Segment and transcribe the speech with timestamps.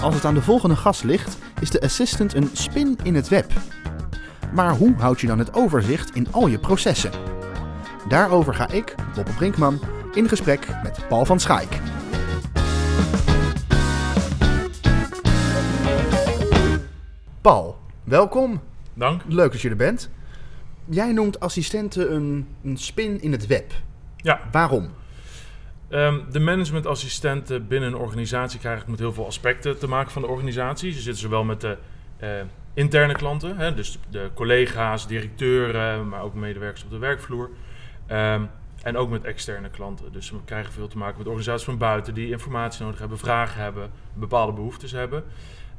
[0.00, 3.52] Als het aan de volgende gast ligt, is de assistant een spin in het web.
[4.52, 7.10] Maar hoe houd je dan het overzicht in al je processen?
[8.08, 9.80] Daarover ga ik, Boppe Brinkman,
[10.12, 11.80] in gesprek met Paul van Schaik.
[17.40, 18.60] Paul, welkom.
[18.94, 19.22] Dank.
[19.26, 20.10] Leuk dat je er bent.
[20.84, 23.72] Jij noemt assistenten een, een spin in het web.
[24.16, 24.90] Ja, Waarom?
[25.88, 30.28] Ehm, de managementassistenten binnen een organisatie krijgen met heel veel aspecten te maken van de
[30.28, 30.92] organisatie.
[30.92, 31.76] Ze zitten zowel met de
[32.16, 32.30] eh,
[32.74, 37.50] interne klanten, hè, dus de collega's, directeuren, maar ook medewerkers op de werkvloer.
[38.06, 38.42] Ehm,
[38.82, 40.12] en ook met externe klanten.
[40.12, 43.62] Dus ze krijgen veel te maken met organisaties van buiten die informatie nodig hebben, vragen
[43.62, 45.24] hebben, bepaalde behoeftes hebben.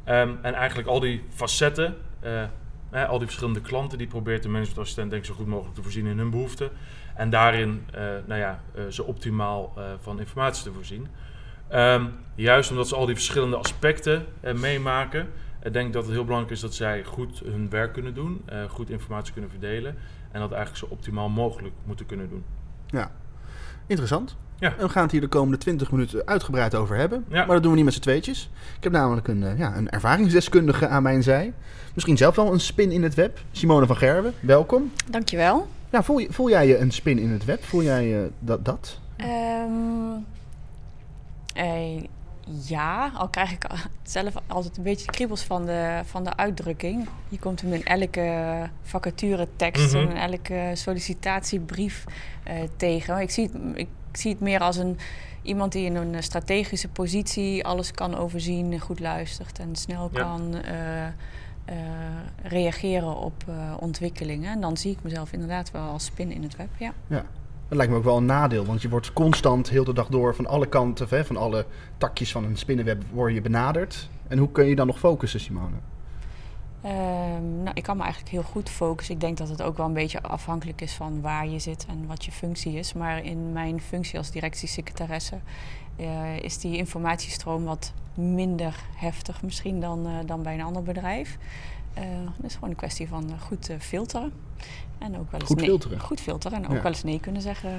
[0.03, 5.09] Ehm, en eigenlijk al die facetten, eh, al die verschillende klanten, die probeert de managementassistent
[5.09, 6.69] denk ik zo goed mogelijk te voorzien in hun behoeften.
[7.15, 11.07] En daarin eh, nou ja, eh, ze optimaal eh, van informatie te voorzien.
[11.67, 15.27] Ehm, juist omdat ze al die verschillende aspecten meemaken,
[15.65, 18.63] ik denk dat het heel belangrijk is dat zij goed hun werk kunnen doen, eh,
[18.69, 19.95] goed informatie kunnen verdelen
[20.31, 22.43] en dat eigenlijk zo optimaal mogelijk moeten kunnen doen.
[22.87, 23.11] Ja,
[23.87, 24.35] interessant.
[24.59, 24.73] Ja.
[24.77, 27.25] En we gaan het hier de komende 20 minuten uitgebreid over hebben.
[27.27, 27.45] Ja.
[27.45, 28.49] Maar dat doen we niet met z'n tweetjes.
[28.77, 31.53] Ik heb namelijk een, ja, een ervaringsdeskundige aan mijn zij.
[31.93, 33.39] Misschien zelf wel een spin in het web.
[33.51, 34.91] Simone van Gerwen, welkom.
[35.09, 35.67] Dankjewel.
[35.91, 37.63] Ja, voel, je- voel jij je een spin in het web?
[37.63, 38.65] Voel jij eh, dat?
[38.65, 38.99] dat?
[39.15, 40.13] Ehm,
[41.53, 42.01] eh,
[42.67, 43.65] ja, al krijg ik
[44.03, 47.07] zelf altijd een beetje kriebels van de, van de uitdrukking.
[47.29, 49.97] Je komt hem in elke vacature tekst Mhm.
[50.03, 52.03] en in elke sollicitatiebrief
[52.43, 53.19] eh, tegen.
[53.19, 54.97] Ik zie, het, ik zie het meer als een,
[55.41, 60.19] iemand die in een strategische positie alles kan overzien, goed luistert en snel Ja.
[60.21, 61.07] kan eh,
[61.65, 61.75] eh,
[62.43, 64.51] reageren op eh, ontwikkelingen.
[64.51, 66.93] En dan zie ik mezelf inderdaad wel als spin in het web, ja.
[67.07, 67.25] Ja.
[67.67, 70.35] Dat lijkt me ook wel een nadeel, want je wordt constant heel de dag door
[70.35, 71.65] van alle kanten, hè, van alle
[71.97, 74.09] takjes van een spinnenweb, word je benaderd.
[74.27, 75.75] En hoe kun je dan nog focussen, Simone?
[76.81, 79.15] Ehm, nou, ik kan me eigenlijk heel goed focussen.
[79.15, 82.07] Ik denk dat het ook wel een beetje afhankelijk is van waar je zit en
[82.07, 82.93] wat je functie is.
[82.93, 85.35] Maar in mijn functie als directiesecretaresse
[85.95, 91.37] eh, is die informatiestroom wat minder heftig misschien dan, eh, dan bij een ander bedrijf.
[91.93, 92.03] Eh,
[92.35, 94.31] het is gewoon een kwestie van eh, goed filteren.
[94.97, 95.99] En ook wel eens Goed nee, filteren.
[95.99, 96.81] Goed filteren en ook Ja.
[96.81, 97.71] wel eens nee kunnen zeggen.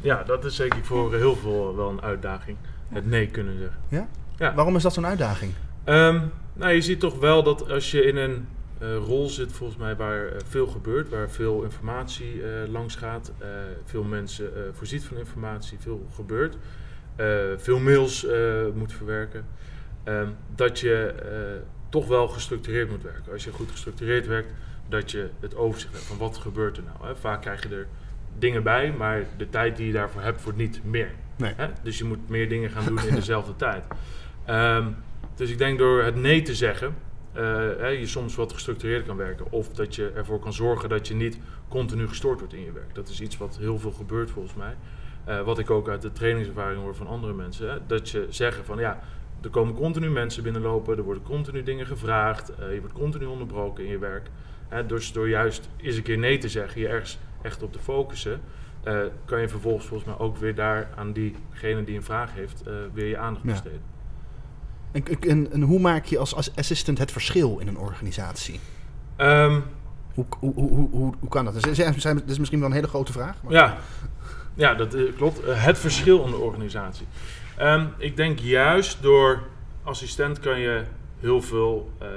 [0.00, 2.56] Ja, dat is zeker voor heel veel wel een uitdaging.
[2.88, 3.78] Het nee kunnen zeggen.
[3.88, 4.08] Ja?
[4.36, 4.54] Ja.
[4.54, 5.52] Waarom is dat zo'n uitdaging?
[5.84, 6.20] Ehm,
[6.52, 8.46] nou, je ziet toch wel dat als je in een
[8.78, 13.48] eh, rol zit, volgens mij, waar veel gebeurt, waar veel informatie eh, langs gaat, eh,
[13.84, 16.56] veel mensen eh, voorziet van informatie, veel gebeurt,
[17.56, 19.46] veel mails eh, moet verwerken,
[20.04, 23.32] ehm, dat je eh, toch wel gestructureerd moet werken.
[23.32, 24.52] Als je goed gestructureerd werkt,
[24.88, 27.08] dat je het overzicht hebt van wat gebeurt er nou.
[27.08, 27.16] Hè?
[27.16, 27.86] Vaak krijg je er
[28.38, 31.10] dingen bij, maar de tijd die je daarvoor hebt, wordt niet meer.
[31.36, 31.52] Nee.
[31.56, 31.66] Hè?
[31.82, 33.84] Dus je moet meer dingen gaan doen in dezelfde tijd.
[34.44, 34.88] Ehm,
[35.34, 36.94] dus ik denk door het nee te zeggen,
[37.32, 37.42] eh,
[37.78, 39.52] hè, je soms wat gestructureerd kan werken.
[39.52, 41.38] Of dat je ervoor kan zorgen dat je niet
[41.68, 42.94] continu gestoord wordt in je werk.
[42.94, 44.74] Dat is iets wat heel veel gebeurt volgens mij.
[45.24, 47.70] Eh, wat ik ook uit de trainingservaring hoor van andere mensen.
[47.70, 49.00] Hè, dat je zeggen van ja,
[49.42, 53.84] er komen continu mensen binnenlopen, er worden continu dingen gevraagd, eh, je wordt continu onderbroken
[53.84, 54.30] in je werk.
[54.68, 57.78] Hè, dus door juist eens een keer nee te zeggen, je ergens echt op te
[57.78, 58.40] focussen,
[58.82, 62.62] eh, kan je vervolgens volgens mij ook weer daar aan diegene die een vraag heeft,
[62.92, 63.50] weer je aandacht Ja.
[63.50, 63.80] besteden.
[64.92, 68.60] En, en, en hoe maak je als, als assistant het verschil in een organisatie?
[69.16, 69.60] Ehm,
[70.14, 70.88] Hoe, hoe, hoe,
[71.20, 71.54] hoe, kan dat?
[71.54, 73.42] Dat is, dat is misschien wel een hele grote vraag.
[73.42, 73.52] Maar...
[73.52, 73.76] Ja,
[74.54, 75.40] ja dat eh, klopt.
[75.44, 77.06] Eh, het verschil in de organisatie.
[77.56, 79.42] Ehm, ik denk juist door
[79.82, 80.82] assistent kan je
[81.20, 81.90] heel veel.
[81.98, 82.08] eh,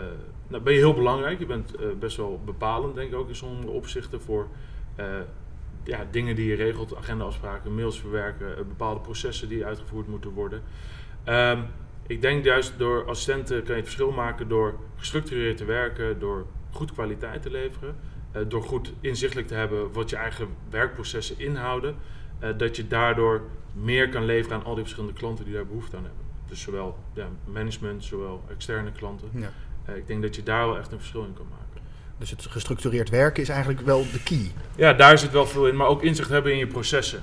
[0.47, 1.39] nou, ben je heel belangrijk.
[1.39, 4.47] Je bent best wel bepalend, denk ik ook in sommige opzichten voor
[5.83, 10.61] ja, dingen die je regelt, agendaafspraken, mails verwerken, bepaalde processen die uitgevoerd moeten worden.
[11.23, 11.61] Ehm,
[12.07, 16.45] ik denk juist door assistenten kan je het verschil maken door gestructureerd te werken, door
[16.71, 17.95] goed kwaliteit te leveren,
[18.47, 21.95] door goed inzichtelijk te hebben wat je eigen werkprocessen inhouden,
[22.39, 23.41] eh, dat je daardoor
[23.73, 26.25] meer kan leveren aan al die verschillende klanten die daar behoefte aan hebben.
[26.47, 29.29] Dus zowel ja, management, zowel externe klanten.
[29.33, 29.49] Ja.
[29.85, 31.81] Eh, ik denk dat je daar wel echt een verschil in kan maken.
[32.17, 34.51] Dus het gestructureerd werken is eigenlijk wel de key.
[34.75, 37.21] Ja, daar zit wel veel in, maar ook inzicht hebben in je processen.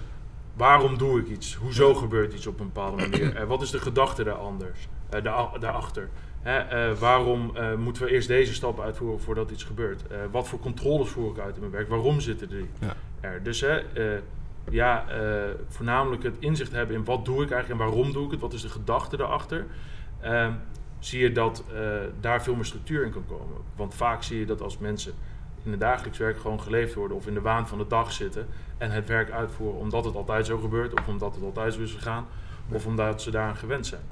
[0.56, 1.54] Waarom doe ik iets?
[1.54, 3.36] Hoezo gebeurt iets op een bepaalde manier?
[3.36, 5.22] Eh, wat is de gedachte daar anders, daar,
[5.60, 6.08] daarachter?
[6.42, 10.02] Hè, waarom moeten we eerst deze stappen uitvoeren voordat iets gebeurt?
[10.30, 11.88] Wat voor controles voer ik uit in mijn werk?
[11.88, 12.94] Waarom zitten die Ja.
[13.20, 13.42] er?
[13.42, 13.80] Dus hè,
[14.70, 15.18] ja, eh,
[15.68, 18.40] voornamelijk het inzicht hebben in wat doe ik eigenlijk en waarom doe ik het?
[18.40, 19.66] Wat is de gedachte daarachter?
[20.20, 20.52] Ehm,
[20.98, 21.80] zie je dat eh,
[22.20, 23.56] daar veel meer structuur in kan komen.
[23.76, 25.12] Want vaak zie je dat als mensen
[25.62, 28.46] in het dagelijks werk gewoon geleefd worden of in de waan van de dag zitten
[28.78, 31.92] en het werk uitvoeren omdat het altijd zo gebeurt of omdat het altijd zo is
[31.92, 32.26] gegaan
[32.68, 34.02] of omdat ze daaraan gewend zijn.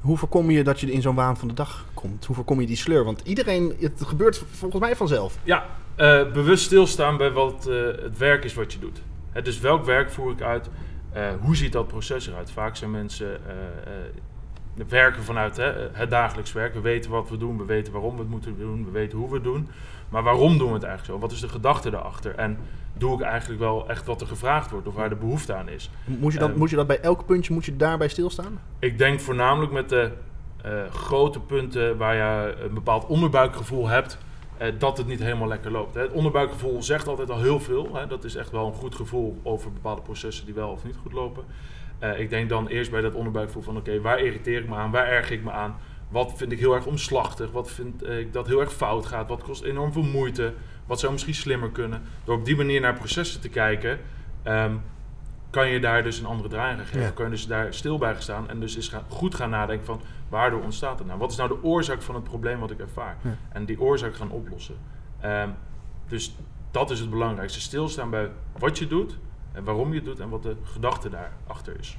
[0.00, 2.24] Hoe voorkom je dat je in zo'n waan van de dag komt?
[2.24, 3.04] Hoe voorkom je die sleur?
[3.04, 5.38] Want iedereen, het gebeurt volgens mij vanzelf.
[5.42, 7.64] Ja, eh, bewust stilstaan bij wat
[8.02, 9.00] het werk is wat je doet.
[9.32, 10.70] Hè, dus welk werk voer ik uit?
[11.12, 12.50] Eh, hoe ziet dat proces eruit?
[12.50, 16.74] Vaak zijn mensen eh, eh, werken vanuit hè, het dagelijks werk.
[16.74, 19.28] We weten wat we doen, we weten waarom we het moeten doen, we weten hoe
[19.28, 19.68] we het doen.
[20.08, 21.26] Maar waarom doen we het eigenlijk zo?
[21.26, 22.34] Wat is de gedachte daarachter?
[22.34, 22.58] En
[22.92, 25.90] doe ik eigenlijk wel echt wat er gevraagd wordt of waar de behoefte aan is?
[26.04, 28.60] Moet je, dat, moet je dat bij elk puntje moet je daarbij stilstaan?
[28.78, 30.10] Ik denk voornamelijk met de
[30.90, 34.18] grote punten waar je een bepaald onderbuikgevoel hebt,
[34.78, 35.94] dat het niet helemaal lekker loopt.
[35.94, 36.00] Hè.
[36.00, 37.94] Het onderbuikgevoel zegt altijd al heel veel.
[37.94, 38.06] Hè.
[38.06, 41.12] Dat is echt wel een goed gevoel over bepaalde processen die wel of niet goed
[41.12, 41.44] lopen.
[41.98, 44.90] Eh, ik denk dan eerst bij dat onderbuikgevoel van oké, waar irriteer ik me aan,
[44.90, 45.76] waar erg ik me aan?
[46.08, 47.50] Wat vind ik heel erg omslachtig?
[47.50, 49.28] Wat vind ik dat heel erg fout gaat?
[49.28, 50.52] Wat kost enorm veel moeite?
[50.86, 52.02] Wat zou misschien slimmer kunnen?
[52.24, 54.00] Door op die manier naar processen te kijken,
[54.42, 54.72] ehm,
[55.50, 57.00] kan je daar dus een andere draai aan geven.
[57.00, 57.10] Ja.
[57.10, 59.86] Kan je dus daar stil bij gaan staan en dus eens gaan, goed gaan nadenken
[59.86, 61.18] van waardoor ontstaat het nou?
[61.18, 63.16] Wat is nou de oorzaak van het probleem wat ik ervaar?
[63.22, 63.36] Ja.
[63.48, 64.74] En die oorzaak gaan oplossen.
[65.20, 65.48] Ehm,
[66.06, 66.36] dus
[66.70, 67.60] dat is het belangrijkste.
[67.60, 69.18] Stilstaan bij wat je doet
[69.52, 71.98] en waarom je het doet en wat de gedachte daarachter is.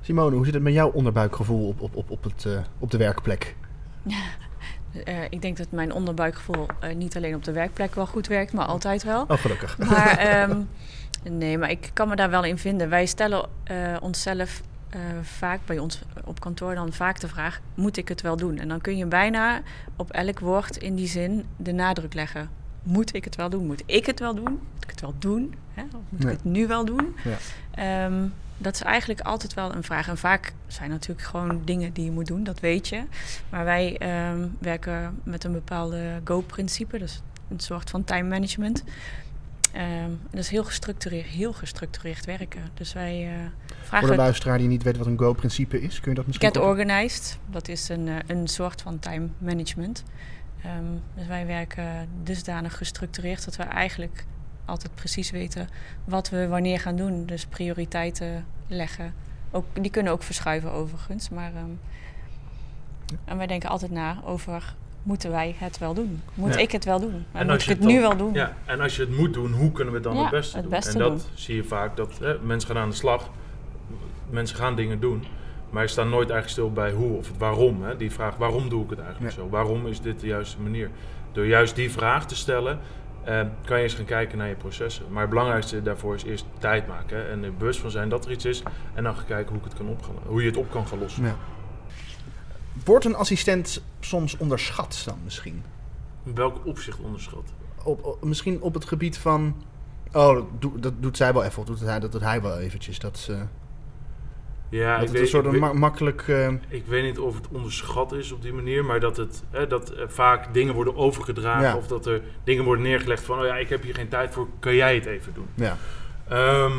[0.00, 2.98] Simone, hoe zit het met jouw onderbuikgevoel op, op, op, op, het, eh, op de
[2.98, 3.56] werkplek?
[5.04, 8.52] Eh, ik denk dat mijn onderbuikgevoel eh, niet alleen op de werkplek wel goed werkt,
[8.52, 9.24] maar altijd wel.
[9.28, 9.78] Oh, gelukkig.
[9.78, 10.60] Maar ehm,
[11.30, 12.88] nee, maar ik kan me daar wel in vinden.
[12.88, 14.62] Wij stellen eh, onszelf
[14.96, 18.58] eh, vaak bij ons op kantoor dan vaak de vraag: moet ik het wel doen?
[18.58, 19.60] En dan kun je bijna
[19.96, 22.48] op elk woord in die zin de nadruk leggen.
[22.82, 23.66] Moet ik het wel doen?
[23.66, 24.52] Moet ik het wel doen?
[24.52, 25.54] Moet ik het wel doen?
[25.74, 25.82] Hè?
[25.82, 26.28] Of moet Ja.
[26.28, 27.16] ik het nu wel doen?
[27.24, 27.36] Ja.
[28.06, 28.26] Ehm,
[28.58, 30.08] dat is eigenlijk altijd wel een vraag.
[30.08, 33.02] En vaak zijn natuurlijk gewoon dingen die je moet doen, dat weet je.
[33.48, 38.84] Maar wij ehm, werken met een bepaalde go-principe, dus een soort van time management.
[39.76, 42.62] Ehm, dat is heel gestructureerd, heel gestructureerd werken.
[42.74, 46.10] Dus wij eh, Voor de vragen luisteraar die niet weet wat een Go-principe is, kun
[46.10, 46.48] je dat misschien...
[46.48, 47.38] get organized.
[47.50, 50.04] Dat is een, eh, een soort van time management.
[50.62, 50.84] Ehm,
[51.14, 54.24] dus wij werken dusdanig gestructureerd dat we eigenlijk
[54.64, 55.68] altijd precies weten
[56.04, 57.26] wat we wanneer gaan doen.
[57.26, 59.14] Dus prioriteiten leggen.
[59.50, 61.28] Ook, die kunnen ook verschuiven overigens.
[61.28, 61.70] Maar, ehm,
[63.24, 64.74] en wij denken altijd na over,
[65.06, 66.22] moeten wij het wel doen?
[66.34, 66.60] Moet Ja.
[66.60, 67.14] ik het wel doen?
[67.32, 68.32] En, En moet ik het nu wel doen?
[68.32, 70.54] Ja, en als je het moet doen, hoe kunnen we het dan Ja, het beste
[70.56, 70.72] het doen?
[70.74, 71.20] beste en dat doen.
[71.34, 73.30] zie je vaak, dat hè, mensen gaan aan de slag,
[74.30, 75.24] mensen gaan dingen doen,
[75.70, 77.82] maar je staat nooit eigenlijk stil bij hoe of het waarom.
[77.82, 77.96] Hè?
[77.96, 79.40] Die vraag, waarom doe ik het eigenlijk Ja.
[79.42, 79.48] zo?
[79.48, 80.90] Waarom is dit de juiste manier?
[81.32, 82.78] Door juist die vraag te stellen,
[83.24, 85.04] eh, kan je eens gaan kijken naar je processen.
[85.10, 88.24] Maar het belangrijkste daarvoor is eerst tijd maken hè, en er bewust van zijn dat
[88.24, 88.62] er iets is
[88.94, 90.98] en dan gaan kijken hoe, ik het kan op, hoe je het op kan gaan
[90.98, 91.24] lossen.
[91.24, 91.34] Ja.
[92.84, 95.62] Wordt een assistent soms onderschat dan misschien?
[96.24, 97.52] In welk opzicht onderschat?
[97.84, 99.62] Op, op- misschien op het gebied van...
[100.12, 102.58] Oh, dat, doet- dat doet zij wel even, of doet hij, dat doet hij wel
[102.58, 102.98] eventjes.
[102.98, 103.30] Dat,
[104.68, 106.28] Ja, dat het weet, een soort weet- ma- makkelijk...
[106.28, 109.66] eh, Ik weet niet of het onderschat is op die manier, maar dat, het, hè,
[109.66, 111.76] dat vaak dingen worden overgedragen Ja.
[111.76, 114.48] of dat er dingen worden neergelegd van, oh ja, ik heb hier geen tijd voor,
[114.58, 115.48] kan jij het even doen?
[115.54, 115.76] ja.
[116.28, 116.72] Ehm,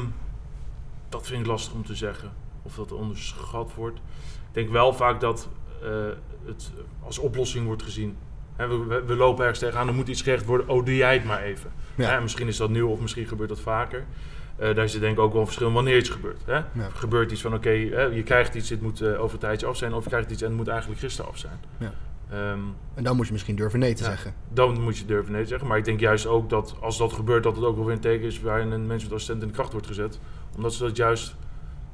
[1.09, 2.31] dat vind ik lastig om te zeggen,
[2.63, 3.97] of dat onderschat wordt.
[3.97, 5.50] Ik denk wel vaak dat
[6.45, 6.71] het
[7.03, 8.18] als oplossing wordt gezien.
[8.56, 11.41] We, we, lopen ergens tegenaan, er moet iets gerecht worden, oh doe jij het maar
[11.41, 11.71] even.
[11.95, 12.19] Ja.
[12.19, 14.06] Misschien is dat nieuw of misschien gebeurt dat vaker.
[14.56, 16.41] Eh, daar is het denk ik ook wel een verschil wanneer iets gebeurt.
[16.46, 16.53] Hè?
[16.55, 16.89] Ja.
[16.93, 19.93] Gebeurt iets van, oké, je krijgt iets, dit moet eh, over een tijdje af zijn.
[19.93, 21.60] Of je krijgt iets en het moet eigenlijk gisteren af zijn.
[21.77, 21.93] Ja.
[22.31, 22.60] Ehm,
[22.93, 24.10] En dan moet je misschien durven nee te Ja.
[24.10, 24.34] zeggen.
[24.50, 25.67] dan moet je durven nee te zeggen.
[25.67, 28.00] Maar ik denk juist ook dat als dat gebeurt, dat het ook wel weer een
[28.01, 30.19] teken is waarin een mens met assistent in de kracht wordt gezet.
[30.55, 31.36] Omdat ze dat juist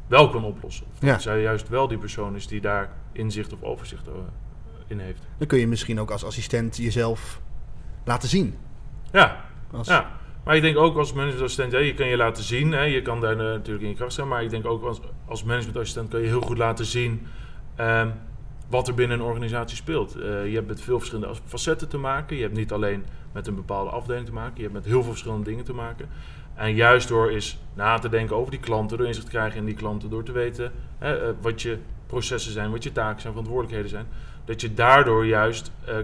[0.08, 0.86] wel kan oplossen.
[0.94, 4.14] Of dat zij juist wel die persoon is die daar inzicht of overzicht eh,
[4.88, 5.22] in heeft.
[5.38, 7.42] Dan kun je misschien ook als assistent jezelf
[8.04, 8.58] laten zien.
[9.12, 10.12] Ja, Als, ja.
[10.44, 12.72] Maar ik denk ook als managementassistent, ja, je kan je laten zien.
[12.72, 14.28] Hè, je kan daar eh, natuurlijk in je kracht staan.
[14.28, 17.28] Maar ik denk ook als, als managementassistent kan je heel goed laten zien
[17.76, 18.10] ehm,
[18.70, 20.16] wat er binnen een organisatie speelt.
[20.16, 22.36] Eh, je hebt met veel verschillende facetten te maken.
[22.36, 24.56] Je hebt niet alleen met een bepaalde afdeling te maken.
[24.56, 26.10] Je hebt met heel veel verschillende dingen te maken.
[26.56, 29.66] En juist door eens na te denken over die klanten, door inzicht te krijgen in
[29.66, 31.78] die klanten, door te weten hè, wat je
[32.14, 34.06] processen zijn, wat je taken zijn, verantwoordelijkheden zijn,
[34.46, 35.96] dat je daardoor juist eh,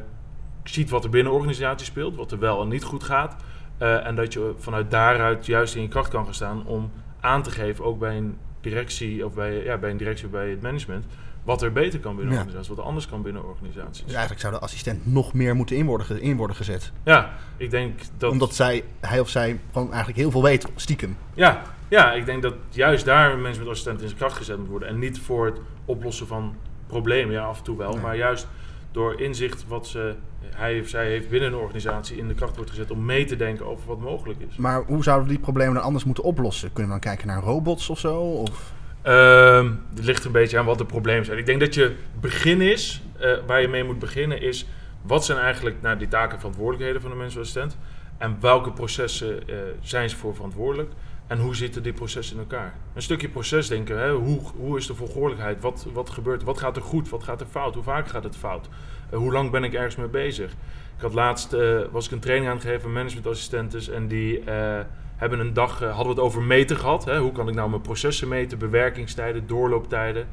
[0.63, 3.35] ziet wat er binnen een organisatie speelt, wat er wel en niet goed gaat.
[3.77, 7.43] eh, en dat je vanuit daaruit juist in je kracht kan gaan staan om aan
[7.43, 10.61] te geven, ook bij een directie of bij, ja, bij een directie of bij het
[10.61, 11.05] management,
[11.43, 12.39] wat er beter kan binnen Ja.
[12.39, 14.03] organisatie, wat er anders kan binnen organisaties.
[14.03, 16.91] Dus eigenlijk zou de assistent nog meer moeten in worden, in worden gezet.
[17.03, 18.31] Ja, ik denk dat.
[18.31, 21.17] Omdat zij, hij of zij gewoon eigenlijk heel veel weet, stiekem.
[21.33, 24.87] Ja, ja, ik denk dat juist daar een managementassistent in zijn kracht gezet moet worden.
[24.87, 26.55] En niet voor het oplossen van
[26.87, 27.91] problemen, ja, af en toe wel.
[27.91, 28.01] Nee.
[28.01, 28.47] Maar juist
[28.91, 30.15] door inzicht wat ze,
[30.55, 33.35] hij of zij heeft binnen een organisatie in de kracht wordt gezet om mee te
[33.35, 34.55] denken over wat mogelijk is.
[34.55, 36.73] Maar hoe zouden we die problemen dan anders moeten oplossen?
[36.73, 38.15] Kunnen we dan kijken naar robots of zo?
[38.21, 38.71] Of?
[39.01, 41.37] Ehm, het ligt een beetje aan wat de problemen zijn.
[41.37, 44.67] Ik denk dat je begin is, eh, waar je mee moet beginnen, is
[45.01, 47.77] wat zijn eigenlijk nou, die taken en verantwoordelijkheden van de mensassistent
[48.17, 50.91] en welke processen eh, zijn ze voor verantwoordelijk
[51.29, 52.73] en hoe zitten die processen in elkaar.
[52.93, 54.11] Een stukje procesdenken, hè?
[54.11, 57.47] Hoe, hoe is de volgordelijkheid, wat, wat gebeurt, wat gaat er goed, wat gaat er
[57.47, 58.69] fout, hoe vaak gaat het fout,
[59.09, 60.51] Eh, hoe lang ben ik ergens mee bezig.
[60.95, 64.39] Ik had laatst, eh, was ik een training aan het geven aan managementassistentes en die...
[64.39, 64.79] eh,
[65.15, 67.05] hebben een dag, hadden we het over meten gehad.
[67.05, 67.19] Hè?
[67.19, 70.27] Hoe kan ik nou mijn processen meten, bewerkingstijden, doorlooptijden.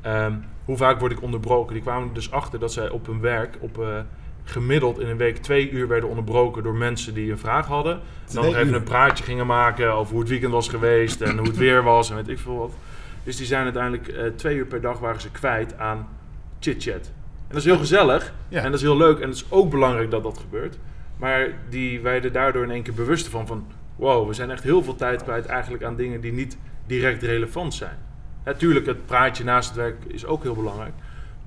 [0.00, 0.32] Ehm,
[0.64, 1.72] hoe vaak word ik onderbroken?
[1.74, 3.84] Die kwamen dus achter dat zij op hun werk op,
[4.50, 7.92] gemiddeld in een week twee uur werden onderbroken door mensen die een vraag hadden.
[7.94, 11.38] En dan nog even een praatje gingen maken over hoe het weekend was geweest en
[11.38, 12.72] hoe het weer was en weet ik veel wat.
[13.24, 16.08] Dus die zijn uiteindelijk eh, twee uur per dag waren ze kwijt aan
[16.60, 17.06] chit-chat.
[17.48, 18.58] En dat is heel gezellig Ja.
[18.58, 20.78] en dat is heel leuk en het is ook belangrijk dat dat gebeurt.
[21.16, 24.82] Maar die werden daardoor in één keer bewust van, van wow, we zijn echt heel
[24.82, 27.96] veel tijd kwijt eigenlijk aan dingen die niet direct relevant zijn.
[28.44, 30.92] Natuurlijk, het praatje naast het werk is ook heel belangrijk.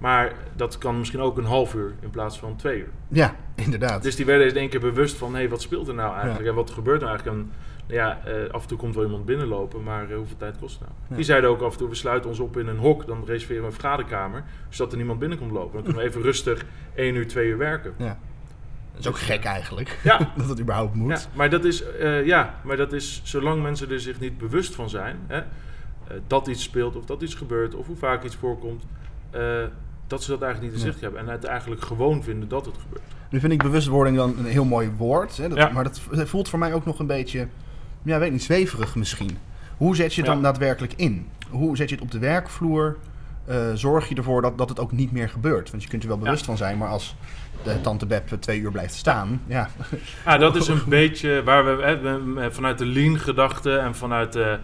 [0.01, 2.89] Maar dat kan misschien ook een half uur in plaats van twee uur.
[3.07, 4.03] Ja, inderdaad.
[4.03, 6.43] Dus die werden in één keer bewust van, hé, hey, wat speelt er nou eigenlijk?
[6.43, 6.49] Ja.
[6.49, 7.45] En wat gebeurt er nou eigenlijk?
[7.45, 7.51] En
[7.85, 10.87] ja, eh, af en toe komt wel iemand binnenlopen, maar eh, hoeveel tijd kost het
[10.87, 10.93] nou?
[11.09, 11.15] Ja.
[11.15, 13.61] Die zeiden ook af en toe, we sluiten ons op in een hok, dan reserveren
[13.61, 15.73] we een vergaderkamer, zodat er niemand binnen komt lopen.
[15.73, 16.65] Dan kunnen we even rustig
[16.95, 17.93] één uur, twee uur werken.
[17.97, 18.17] Ja.
[18.91, 21.09] Dat is ook gek eigenlijk, Ja, dat het überhaupt moet.
[21.09, 24.75] Ja, maar dat is, eh, ja, maar dat is zolang mensen er zich niet bewust
[24.75, 25.41] van zijn, hè,
[26.27, 28.83] dat iets speelt of dat iets gebeurt of hoe vaak iets voorkomt,
[30.11, 32.75] dat ze dat eigenlijk niet in zicht hebben en het eigenlijk gewoon vinden dat het
[32.81, 33.01] gebeurt.
[33.29, 35.37] Nu vind ik bewustwording dan een heel mooi woord.
[35.37, 35.49] Hè?
[35.49, 35.71] Dat.
[35.71, 37.47] Maar dat voelt voor mij ook nog een beetje,
[38.03, 39.37] ja, weet niet, zweverig misschien.
[39.77, 41.27] Hoe zet je het dan daadwerkelijk in?
[41.49, 42.97] Hoe zet je het op de werkvloer?
[43.45, 45.71] Eh, zorg je ervoor dat, dat het ook niet meer gebeurt?
[45.71, 46.45] Want je kunt er wel bewust Ja.
[46.45, 47.15] van zijn, maar als
[47.63, 49.69] de tante Beb twee uur blijft staan, ja.
[50.25, 54.59] Ah, dat is een beetje waar we, vanuit de lean gedachte en vanuit de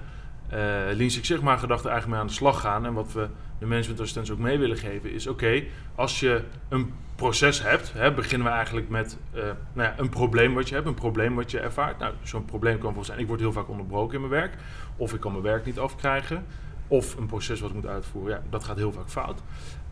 [0.49, 0.57] eh
[0.93, 2.85] lean Six Sigma gedachte eigenlijk mee aan de slag gaan.
[2.85, 3.27] En wat we
[3.59, 5.63] de managementassistenten ook mee willen geven is, oké,
[5.95, 10.53] als je een proces hebt, hè, beginnen we eigenlijk met eh, nou ja, een probleem
[10.53, 11.99] wat je hebt, een probleem wat je ervaart.
[11.99, 14.53] Nou, zo'n probleem kan bijvoorbeeld zijn, ik word heel vaak onderbroken in mijn werk,
[14.97, 16.45] of ik kan mijn werk niet afkrijgen,
[16.87, 18.35] of een proces wat ik moet uitvoeren.
[18.35, 19.41] Ja, dat gaat heel vaak fout.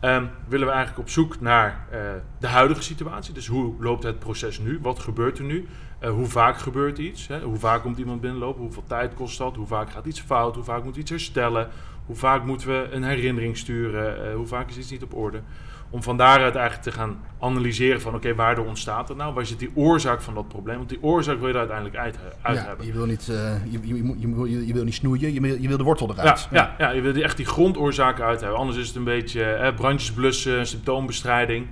[0.00, 2.00] Ehm, willen we eigenlijk op zoek naar eh,
[2.38, 3.34] de huidige situatie.
[3.34, 4.78] Dus hoe loopt het proces nu?
[4.82, 5.68] Wat gebeurt er nu?
[5.98, 7.26] Eh, hoe vaak gebeurt iets?
[7.26, 7.40] Hè?
[7.40, 8.62] Hoe vaak komt iemand binnenlopen?
[8.62, 9.56] Hoeveel tijd kost dat?
[9.56, 10.54] Hoe vaak gaat iets fout?
[10.54, 11.68] Hoe vaak moet iets herstellen?
[12.06, 14.26] Hoe vaak moeten we een herinnering sturen?
[14.28, 15.40] Eh, hoe vaak is iets niet op orde?
[15.90, 19.34] Om van daaruit eigenlijk te gaan analyseren van oké, waardoor ontstaat het nou?
[19.34, 20.76] Waar zit die oorzaak van dat probleem?
[20.76, 22.86] Want die oorzaak wil je er uiteindelijk uit, uit ja hebben.
[22.86, 23.96] je, wil niet, eh, je, je,
[24.48, 26.48] je, je, wil- niet snoeien, je wil, je wil de wortel eruit.
[26.50, 28.58] ja, ja, je wil echt die grondoorzaken uit hebben.
[28.58, 31.66] Anders is het een beetje eh, brandjes blussen, symptoombestrijding.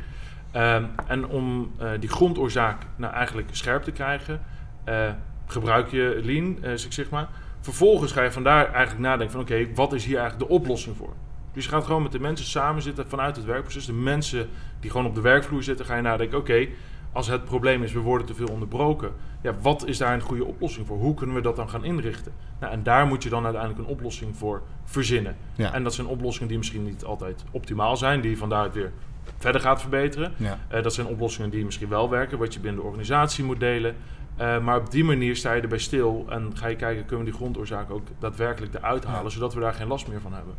[0.53, 4.41] Ehm, en om eh, die grondoorzaak nou eigenlijk scherp te krijgen,
[4.85, 5.09] eh,
[5.47, 7.29] gebruik je Lean, eh Six Sigma.
[7.65, 11.13] Vervolgens ga je vandaar eigenlijk nadenken van oké, wat is hier eigenlijk de oplossing voor?
[11.53, 13.87] Dus je gaat gewoon met de mensen samen zitten vanuit het werkproces.
[13.87, 14.49] De mensen
[14.81, 16.69] die gewoon op de werkvloer zitten, ga je nadenken oké,
[17.13, 19.13] als het probleem is we worden te veel onderbroken.
[19.43, 20.97] Ja, wat is daar een goede oplossing voor?
[20.97, 22.33] Hoe kunnen we dat dan gaan inrichten?
[22.61, 25.37] Nou, en daar moet je dan uiteindelijk een oplossing voor verzinnen.
[25.55, 25.73] Ja.
[25.73, 28.93] En dat zijn oplossingen die misschien niet altijd optimaal zijn, die je van daaruit weer
[29.39, 30.33] verder gaat verbeteren.
[30.37, 30.59] Ja.
[30.69, 33.97] Eh, dat zijn oplossingen die misschien wel werken, wat je binnen de organisatie moet delen.
[34.37, 37.31] Eh, maar op die manier sta je erbij stil en ga je kijken, kunnen we
[37.31, 39.29] die grondoorzaak ook daadwerkelijk eruit halen, Ja.
[39.29, 40.55] zodat we daar geen last meer van hebben.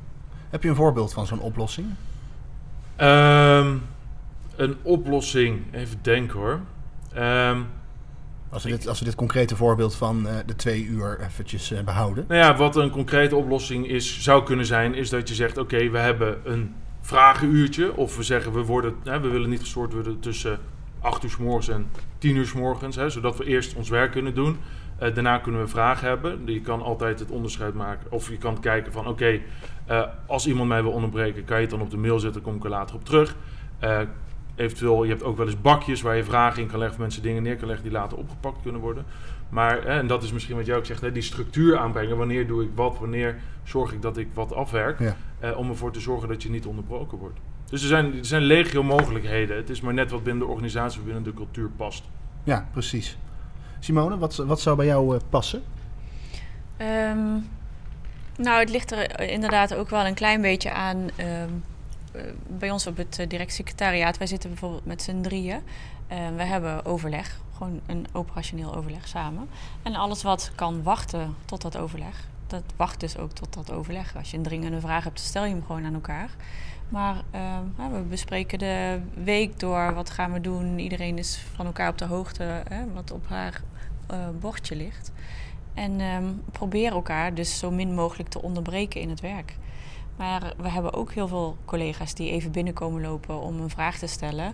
[0.50, 1.88] Heb je een voorbeeld van zo'n oplossing?
[2.96, 3.75] Ehm,
[4.55, 6.60] een oplossing, even denken hoor.
[7.13, 7.60] Ehm,
[8.50, 11.84] Als we, dit, als we dit concrete voorbeeld van eh, de twee uur eventjes eh,
[11.84, 12.25] behouden.
[12.27, 15.89] Nou ja, wat een concrete oplossing is, zou kunnen zijn, is dat je zegt: Oké,
[15.89, 17.96] we hebben een vragenuurtje.
[17.96, 20.60] Of we zeggen: we, worden, hè, we willen niet gestoord worden tussen
[21.05, 22.95] 8 uur s morgens en 10 uur s morgens.
[22.95, 24.57] Hè, zodat we eerst ons werk kunnen doen.
[24.97, 26.41] Eh, daarna kunnen we vragen hebben.
[26.45, 28.12] Je kan altijd het onderscheid maken.
[28.12, 29.39] Of je kan kijken van: Oké,
[29.85, 32.41] eh, als iemand mij wil onderbreken, kan je het dan op de mail zetten.
[32.41, 33.35] kom ik er later op terug.
[33.79, 34.00] Eh,
[34.55, 37.01] eventueel, je hebt ook wel eens bakjes waar je vragen in kan leggen.
[37.01, 39.05] Mensen dingen neer kan leggen die later opgepakt kunnen worden.
[39.50, 42.17] Maar, hè, en dat is misschien wat jij ook zegt, hè, die structuur aanbrengen.
[42.17, 42.97] Wanneer doe ik wat?
[43.00, 45.00] Wanneer zorg ik dat ik wat afwerk?
[45.00, 45.15] Ja.
[45.55, 47.39] om ervoor te zorgen dat je niet onderbroken wordt.
[47.69, 49.57] Dus er zijn, er zijn legio mogelijkheden.
[49.57, 52.03] Het is maar net wat binnen de organisatie binnen de cultuur past.
[52.43, 53.17] Ja, precies.
[53.79, 55.63] Simone, wat, wat zou bij jou eh, passen?
[56.77, 57.38] Ehm,
[58.38, 61.10] nou, het ligt er eh, inderdaad ook wel een klein beetje aan.
[61.15, 61.50] ehm,
[62.12, 65.60] eh, bij ons op het directsecretariaat, wij zitten bijvoorbeeld met z'n drieën.
[66.07, 69.50] Eh, we hebben overleg, gewoon een operationeel overleg samen.
[69.84, 74.15] En alles wat kan wachten tot dat overleg, dat wacht dus ook tot dat overleg.
[74.15, 76.29] Als je een dringende vraag hebt, stel je hem gewoon aan elkaar.
[76.89, 79.94] Maar uh, we bespreken de week door.
[79.94, 80.80] Wat gaan we doen?
[80.80, 83.62] Iedereen is van elkaar op de hoogte hè, wat op haar
[84.12, 85.12] uh, bordje ligt.
[85.74, 89.58] En um, proberen elkaar dus zo min mogelijk te onderbreken in het werk.
[90.15, 94.08] Maar we hebben ook heel veel collega's die even binnenkomen lopen om een vraag te
[94.08, 94.54] stellen.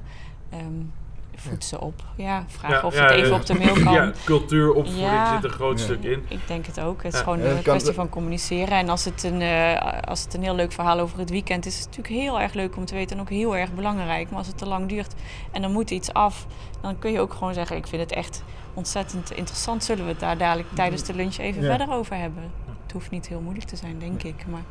[0.53, 0.91] Um,
[1.41, 2.03] voed ze op.
[2.15, 3.93] Ja, vraag of het even op de mail kan.
[3.93, 6.25] Ja, cultuuropvoeding zit een groot stuk in.
[6.27, 7.03] Ik denk het ook.
[7.03, 8.77] Het is gewoon een kwestie van communiceren.
[8.77, 11.73] En als het, een, uh, als het een heel leuk verhaal over het weekend is,
[11.73, 14.29] is het natuurlijk heel erg leuk om te weten en ook heel erg belangrijk.
[14.29, 15.13] Maar als het te lang duurt
[15.51, 16.47] en dan moet iets af,
[16.81, 18.43] dan kun je ook gewoon zeggen: Ik vind het echt
[18.73, 19.83] ontzettend interessant.
[19.83, 22.51] Zullen we het daar dadelijk tijdens de lunch even verder over hebben?
[22.83, 24.45] Het hoeft niet heel moeilijk te zijn, denk ik.
[24.47, 24.63] Maar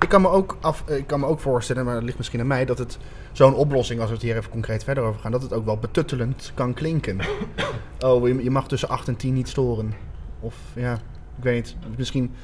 [0.00, 2.46] ik kan, me ook af, ik kan me ook voorstellen, maar dat ligt misschien aan
[2.46, 2.98] mij, dat het
[3.32, 5.76] zo'n oplossing, als we het hier even concreet verder over gaan, dat het ook wel
[5.76, 7.18] betuttelend kan klinken.
[8.06, 9.92] oh, je, mag tussen 8 en 10 niet storen.
[10.40, 10.92] Of ja,
[11.36, 12.34] ik weet niet, misschien.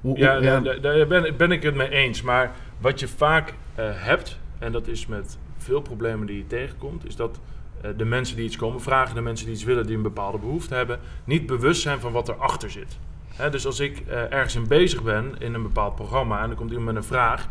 [0.00, 0.60] Hoe, ja, ja.
[0.60, 2.22] Daar, ben, ben, ik het mee eens.
[2.22, 3.54] Maar wat je vaak uh,
[3.94, 7.40] hebt, en dat is met veel problemen die je tegenkomt, is dat
[7.84, 10.38] uh, de mensen die iets komen vragen, de mensen die iets willen, die een bepaalde
[10.38, 12.98] behoefte hebben, niet bewust zijn van wat erachter zit
[13.50, 16.70] dus als ik uh, ergens in bezig ben in een bepaald programma en er komt
[16.70, 17.48] iemand met een vraag,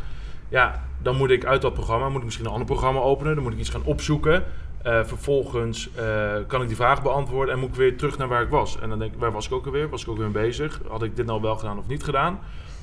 [0.50, 3.44] ja, dan moet ik uit dat programma, moet ik misschien een ander programma openen, dan
[3.44, 4.44] moet ik iets gaan opzoeken.
[4.86, 8.42] Uh, vervolgens uh, kan ik die vraag beantwoorden en moet ik weer terug naar waar
[8.42, 8.80] ik was.
[8.80, 9.90] En dan denk ik, waar was ik ook alweer?
[9.90, 10.82] Was ik ook weer bezig?
[10.88, 12.40] Had ik dit nou wel gedaan of niet gedaan?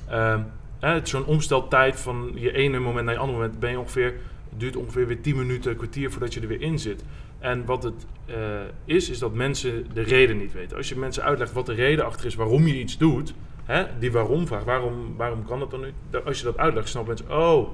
[0.09, 0.41] Ehm,
[0.79, 4.15] het is zo'n omsteltijd van je ene moment naar je andere moment ben je ongeveer,
[4.57, 7.05] duurt ongeveer weer 10 minuten, kwartier voordat je er weer in zit.
[7.39, 8.37] En wat het uh,
[8.85, 10.77] is, is dat mensen de reden niet weten.
[10.77, 14.13] Als je mensen uitlegt wat de reden achter is waarom je iets doet, hè, die
[14.13, 16.25] waarom vraag, waarom, waarom kan dat dan niet?
[16.25, 17.69] Als je dat uitlegt, snappen mensen, oh,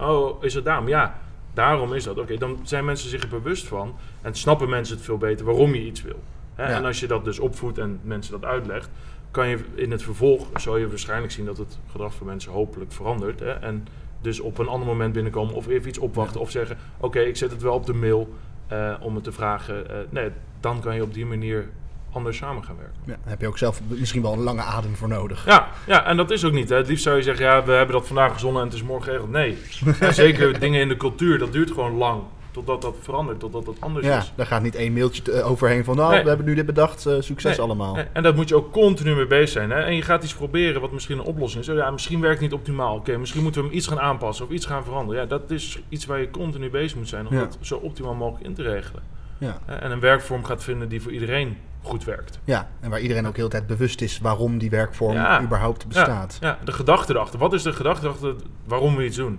[0.00, 0.88] oh, is het daarom?
[0.88, 1.20] Ja,
[1.54, 2.18] daarom is dat.
[2.18, 5.74] Oké, dan zijn mensen zich er bewust van en snappen mensen het veel beter waarom
[5.74, 6.22] je iets wil.
[6.54, 6.64] Hè?
[6.64, 8.90] En als je dat dus opvoedt en mensen dat uitlegt,
[9.30, 12.92] kan je in het vervolg, zal je waarschijnlijk zien dat het gedrag van mensen hopelijk
[12.92, 13.40] verandert.
[13.40, 13.50] Hè?
[13.50, 13.86] En
[14.20, 17.50] dus op een ander moment binnenkomen of even iets opwachten of zeggen, oké, ik zet
[17.50, 18.34] het wel op de mail.
[18.72, 19.84] Uh, om het te vragen.
[19.90, 20.30] Uh, nee,
[20.60, 21.68] dan kan je op die manier
[22.12, 23.00] anders samen gaan werken.
[23.04, 25.46] Ja, daar heb je ook zelf misschien wel een lange adem voor nodig.
[25.46, 26.68] Ja, ja en dat is ook niet.
[26.68, 26.76] Hè.
[26.76, 29.04] Het liefst zou je zeggen, ja, we hebben dat vandaag gezonnen en het is morgen
[29.04, 29.30] geregeld.
[29.30, 29.58] Nee,
[30.12, 32.22] zeker dingen in de cultuur, dat duurt gewoon lang.
[32.54, 34.32] Totdat dat verandert, totdat dat anders ja, is.
[34.34, 35.96] daar gaat niet één mailtje eh, overheen van...
[35.96, 37.94] nou, we hebben nu dit bedacht, uh, succes allemaal.
[37.94, 38.04] Nee.
[38.12, 39.70] En dat moet je ook continu mee bezig zijn.
[39.70, 39.80] Hè?
[39.80, 41.74] En je gaat iets proberen wat misschien een oplossing is.
[41.74, 42.96] Ja, misschien werkt het niet optimaal.
[42.96, 45.22] Oké, misschien moeten we hem iets gaan aanpassen of iets gaan veranderen.
[45.22, 47.28] Ja, dat is iets waar je continu bezig moet zijn...
[47.28, 49.02] om dat zo optimaal mogelijk in te regelen.
[49.38, 49.58] Ja.
[49.66, 52.38] En een werkvorm gaat vinden die voor iedereen goed werkt.
[52.44, 56.38] Ja, en waar iedereen ook heel tijd bewust is waarom die werkvorm überhaupt bestaat.
[56.40, 57.38] Ja, ja, de gedachte erachter.
[57.38, 59.38] Wat is de gedachte erachter waarom we iets doen?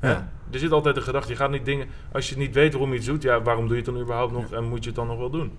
[0.00, 0.30] Ja.
[0.50, 1.32] Er zit altijd een gedachte.
[1.32, 1.86] Je gaat niet dingen.
[2.12, 4.32] Als je niet weet waarom je iets doet, ja, waarom doe je het dan überhaupt
[4.32, 5.52] nog en moet je het dan nog wel doen?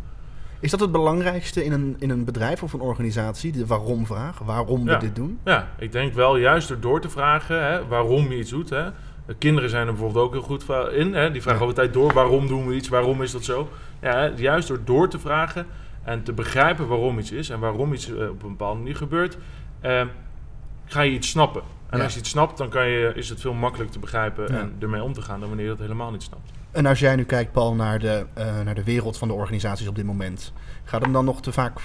[0.60, 3.52] Is dat het belangrijkste in een, in een bedrijf of een organisatie?
[3.52, 4.40] De waarom-vraag?
[4.40, 5.40] Waarom we dit doen?
[5.46, 8.70] Ja, ik denk wel juist door door te vragen hè, waarom je iets doet.
[8.70, 8.90] Hè.
[9.38, 11.14] Kinderen zijn er bijvoorbeeld ook heel goed in.
[11.14, 11.32] Hè.
[11.32, 11.68] Die vragen ja.
[11.68, 13.70] altijd door waarom doen we iets, waarom is dat zo?
[14.02, 15.66] Ja, juist door door te vragen
[16.04, 19.38] en te begrijpen waarom iets is en waarom iets eh, op een bepaalde manier gebeurt,
[19.80, 20.02] eh,
[20.86, 21.62] ga je iets snappen.
[21.90, 24.76] En als je het snapt, dan kan je, is het veel makkelijker te begrijpen en
[24.80, 26.52] ermee om te gaan dan wanneer je dat helemaal niet snapt.
[26.72, 29.88] En als jij nu kijkt, Paul, naar de, uh, naar de wereld van de organisaties
[29.88, 31.80] op dit moment, gaat hem dan nog te vaak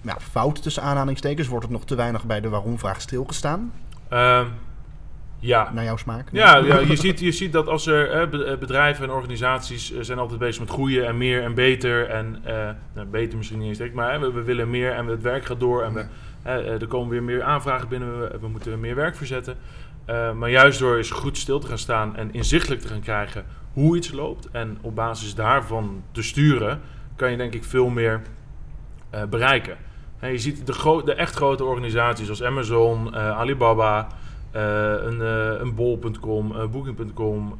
[0.00, 1.48] ja, fout tussen aanhalingstekens?
[1.48, 3.72] Wordt het nog te weinig bij de waarom-vraag stilgestaan?
[4.12, 4.46] Uh,
[5.38, 5.70] ja.
[5.72, 6.28] Naar jouw smaak?
[6.32, 10.38] Ja, ja je, ziet, je ziet dat als er eh, bedrijven en organisaties zijn altijd
[10.38, 12.08] bezig met groeien en meer en beter.
[12.08, 12.42] En
[12.94, 15.82] nou, beter misschien niet eens, maar we, we, willen meer en het werk gaat door.
[15.82, 16.06] En we, eh,
[16.44, 19.56] er komen weer meer aanvragen binnen, we, moeten meer werk verzetten.
[20.10, 23.44] Uh, maar juist door eens goed stil te gaan staan en inzichtelijk te gaan krijgen
[23.72, 26.80] hoe iets loopt en op basis daarvan te sturen,
[27.16, 28.22] kan je denk ik veel meer
[29.14, 29.76] uh, bereiken.
[30.20, 34.08] je ziet de, de, echt grote organisaties zoals Amazon, Alibaba,
[34.52, 35.20] een,
[35.60, 37.58] een Bol.com, Booking.com,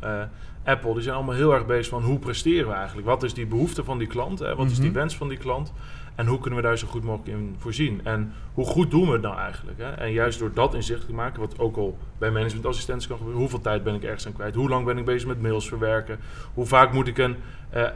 [0.65, 3.07] Apple, die zijn allemaal heel erg bezig van hoe presteren we eigenlijk?
[3.07, 4.39] Wat is die behoefte van die klant?
[4.39, 4.55] Hè?
[4.55, 4.99] Wat is die mhm.
[4.99, 5.73] wens van die klant?
[6.15, 8.01] En hoe kunnen we daar zo goed mogelijk in voorzien?
[8.05, 9.79] En hoe goed doen we het nou eigenlijk?
[9.79, 9.91] Hè?
[9.91, 13.41] En juist door dat inzichtelijk te maken, wat ook al bij managementassistenten kan gebeuren.
[13.41, 14.55] Hoeveel tijd ben ik ergens aan kwijt?
[14.55, 16.19] Hoe lang ben ik bezig met mails verwerken?
[16.55, 17.37] Hoe vaak moet ik een,
[17.75, 17.89] uh, uh,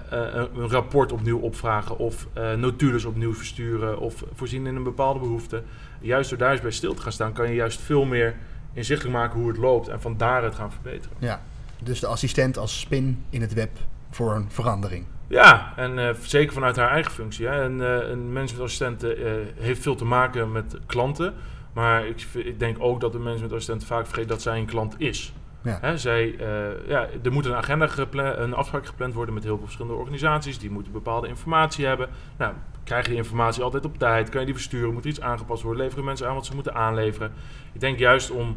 [0.57, 1.99] een rapport opnieuw opvragen?
[1.99, 3.99] Of uh, notules opnieuw versturen?
[3.99, 5.63] Of voorzien in een bepaalde behoefte?
[6.01, 8.37] Juist door daar eens bij stil te gaan staan, kan je juist veel meer
[8.77, 9.89] inzichtelijk maken hoe het loopt.
[9.89, 11.17] En van daaruit gaan verbeteren.
[11.21, 11.41] Ja,
[11.79, 13.71] dus de assistent als spin in het web
[14.11, 15.05] voor een verandering.
[15.27, 17.47] Ja, en uh, zeker vanuit haar eigen functie.
[17.47, 17.63] Hè.
[17.63, 21.35] En, uh, een managementassistent uh, heeft veel te maken met klanten.
[21.73, 25.33] Maar ik, ik, denk ook dat de managementassistent vaak vergeet dat zij een klant is.
[25.63, 25.79] Ja.
[25.81, 29.57] Hè, zij, uh, ja, er moet een agenda gepland, een afspraak gepland worden met heel
[29.57, 30.59] veel verschillende organisaties.
[30.59, 32.09] Die moeten bepaalde informatie hebben.
[32.37, 34.29] Nou, krijg je die informatie altijd op tijd?
[34.29, 34.93] Kan je die versturen?
[34.93, 35.83] Moet er iets aangepast worden?
[35.83, 37.33] Leveren mensen aan wat ze moeten aanleveren?
[37.73, 38.57] Ik denk juist om,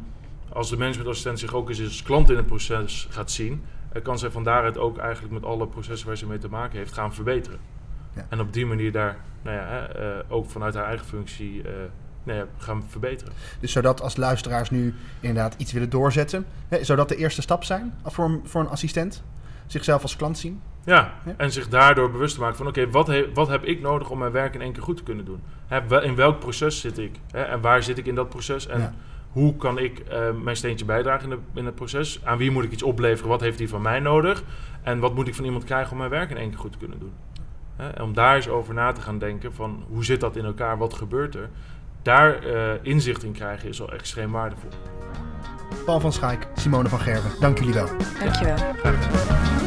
[0.53, 4.19] als de managementassistent zich ook eens als klant in het proces gaat zien, uh, kan
[4.19, 7.13] zij van daaruit ook eigenlijk met alle processen waar ze mee te maken heeft gaan
[7.13, 7.59] verbeteren.
[8.15, 8.25] Ja.
[8.29, 11.61] En op die manier daar nou ja, uh, ook vanuit haar eigen functie
[12.23, 13.33] nee, gaan verbeteren.
[13.59, 17.63] Dus zodat als luisteraars nu inderdaad iets willen doorzetten, hè, zou dat de eerste stap
[17.63, 19.23] zijn voor, een, voor een assistent?
[19.67, 20.61] Zichzelf als klant zien?
[20.85, 24.17] Ja, en zich daardoor bewust te maken van oké, wat, wat heb ik nodig om
[24.17, 25.41] mijn werk in één keer goed te kunnen doen?
[25.67, 27.19] Hè, in welk proces zit ik?
[27.31, 28.67] Hè, en waar zit ik in dat proces?
[28.67, 28.95] En
[29.31, 32.19] hoe kan ik uh, mijn steentje bijdragen in, de, in het proces?
[32.23, 33.29] Aan wie moet ik iets opleveren?
[33.29, 34.43] Wat heeft die van mij nodig?
[34.81, 36.77] En wat moet ik van iemand krijgen om mijn werk in één keer goed te
[36.77, 37.13] kunnen doen?
[37.75, 40.77] Hè, om daar eens over na te gaan denken van hoe zit dat in elkaar?
[40.77, 41.49] Wat gebeurt er?
[42.01, 44.69] Daar uh, inzicht in krijgen is al extreem waardevol.
[45.85, 47.87] Paul van Schaik, Simone van Gerwen, dank jullie wel.
[48.19, 49.58] Dank je wel.